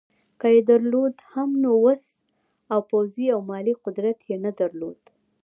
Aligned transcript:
که 0.39 0.47
یې 0.55 0.61
درلود 0.69 1.15
هم 1.33 1.49
نو 1.63 1.71
وس 1.83 2.03
او 2.71 2.79
پوځي 2.89 3.25
او 3.35 3.39
مالي 3.49 3.73
قدرت 3.83 4.17
یې 4.29 4.37
نه 4.45 4.51
درلود. 4.59 4.99